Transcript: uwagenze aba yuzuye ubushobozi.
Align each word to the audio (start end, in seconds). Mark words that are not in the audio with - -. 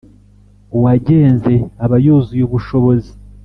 uwagenze 0.75 1.53
aba 1.83 1.97
yuzuye 2.05 2.43
ubushobozi. 2.45 3.11